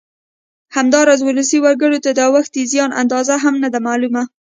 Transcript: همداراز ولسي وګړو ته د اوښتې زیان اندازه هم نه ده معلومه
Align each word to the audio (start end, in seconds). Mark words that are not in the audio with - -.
همداراز 0.75 1.19
ولسي 1.27 1.57
وګړو 1.61 1.97
ته 2.05 2.11
د 2.13 2.19
اوښتې 2.27 2.61
زیان 2.71 2.91
اندازه 3.01 3.35
هم 3.43 3.55
نه 3.63 3.69
ده 3.73 3.79
معلومه 3.87 4.23